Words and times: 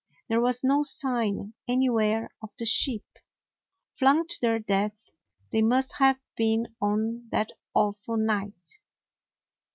There 0.29 0.41
was 0.41 0.63
no 0.63 0.81
sign 0.81 1.53
any 1.67 1.87
where 1.87 2.31
of 2.41 2.49
the 2.57 2.65
sheep. 2.65 3.05
Flung 3.99 4.25
to 4.25 4.37
their 4.41 4.57
death 4.57 5.11
they 5.51 5.61
must 5.61 5.97
have 5.97 6.19
been 6.35 6.75
on 6.81 7.27
that 7.29 7.51
awful 7.75 8.17
night. 8.17 8.79